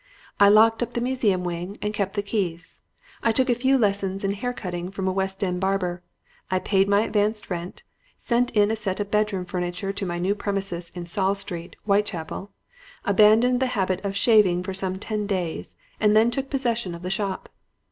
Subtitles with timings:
[0.39, 2.81] I locked up the museum wing and kept the keys.
[3.21, 6.01] I took a few lessons in haircutting from a West End barber.
[6.49, 7.83] I paid my advance rent,
[8.17, 12.49] sent in a set of bedroom furniture to my new premises in Saul Street, Whitechapel,
[13.05, 17.11] abandoned the habit of shaving for some ten days, and then took possession of the
[17.11, 17.47] shop.